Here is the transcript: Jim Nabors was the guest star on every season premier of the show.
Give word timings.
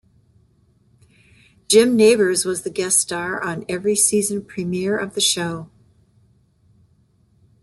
Jim 1.67 1.95
Nabors 1.95 2.43
was 2.43 2.63
the 2.63 2.71
guest 2.71 2.99
star 2.99 3.39
on 3.39 3.63
every 3.69 3.95
season 3.95 4.43
premier 4.43 4.97
of 4.97 5.13
the 5.13 5.21
show. 5.21 5.69